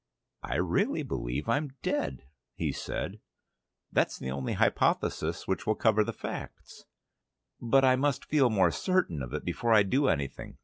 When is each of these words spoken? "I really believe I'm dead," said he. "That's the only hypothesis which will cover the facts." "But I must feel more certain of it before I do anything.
"I 0.41 0.55
really 0.55 1.03
believe 1.03 1.47
I'm 1.47 1.73
dead," 1.83 2.23
said 2.71 3.11
he. 3.11 3.21
"That's 3.91 4.17
the 4.17 4.31
only 4.31 4.53
hypothesis 4.53 5.47
which 5.47 5.67
will 5.67 5.75
cover 5.75 6.03
the 6.03 6.11
facts." 6.11 6.85
"But 7.61 7.85
I 7.85 7.95
must 7.95 8.25
feel 8.25 8.49
more 8.49 8.71
certain 8.71 9.21
of 9.21 9.31
it 9.31 9.45
before 9.45 9.73
I 9.75 9.83
do 9.83 10.07
anything. 10.07 10.57